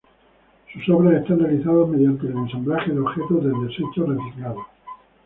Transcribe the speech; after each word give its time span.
Sus 0.73 0.89
obras 0.89 1.21
están 1.21 1.37
realizadas 1.41 1.87
mediante 1.89 2.25
el 2.25 2.35
ensamblaje 2.35 2.91
de 2.91 3.01
objetos 3.01 3.43
de 3.43 3.51
desecho 3.67 4.07
reciclados. 4.07 4.65